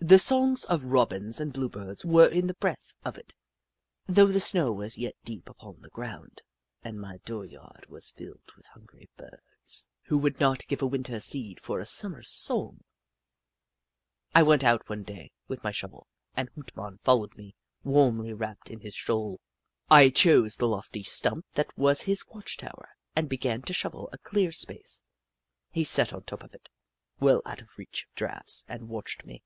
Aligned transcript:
The 0.00 0.18
songs 0.18 0.64
of 0.64 0.84
Robins 0.84 1.40
and 1.40 1.52
Bluebirds 1.52 2.02
were 2.02 2.28
in 2.28 2.46
the 2.46 2.54
breath 2.54 2.94
of 3.04 3.18
it, 3.18 3.34
though 4.06 4.28
the 4.28 4.40
snow 4.40 4.72
was 4.72 4.96
yet 4.96 5.16
deep 5.24 5.50
upon 5.50 5.82
the 5.82 5.90
ground, 5.90 6.40
and 6.82 6.98
my 6.98 7.18
dooryard 7.26 7.84
was 7.88 8.08
filled 8.08 8.50
with 8.56 8.64
hungry 8.68 9.10
Birds." 9.18 9.88
Who 10.06 10.16
would 10.18 10.40
not 10.40 10.66
give 10.68 10.80
a 10.80 10.86
Winter 10.86 11.20
seed 11.20 11.60
for 11.60 11.80
a 11.80 11.84
Summer 11.84 12.22
song?" 12.22 12.80
I 14.36 14.42
went 14.42 14.64
out 14.64 14.88
one 14.88 15.02
day, 15.02 15.32
with 15.48 15.62
my 15.64 15.72
shovel, 15.72 16.06
and 16.34 16.48
Hoot 16.50 16.74
Mon 16.74 16.96
followed 16.96 17.36
me, 17.36 17.54
warmly 17.84 18.32
wrapped 18.32 18.70
in 18.70 18.80
his 18.80 18.94
shawl. 18.94 19.38
I 19.90 20.08
chose 20.08 20.56
the 20.56 20.68
lofty 20.68 21.02
stump 21.02 21.44
that 21.56 21.76
was 21.76 22.02
his 22.02 22.26
watch 22.28 22.56
tower 22.56 22.88
and 23.14 23.28
began 23.28 23.60
to 23.62 23.74
shovel 23.74 24.08
a 24.12 24.18
clear 24.18 24.52
space. 24.52 25.02
He 25.72 25.84
sat 25.84 26.14
on 26.14 26.22
top 26.22 26.42
of 26.44 26.54
it, 26.54 26.70
well 27.20 27.42
out 27.44 27.60
of 27.60 27.76
reach 27.76 28.06
of 28.08 28.14
draughts, 28.14 28.64
and 28.68 28.88
watched 28.88 29.26
me. 29.26 29.42